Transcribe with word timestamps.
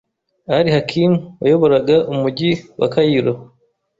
al-Hakim 0.57 1.11
wayoboraga 1.41 1.95
umugi 2.11 2.51
wa 2.79 2.87
Kayiro 2.93 3.33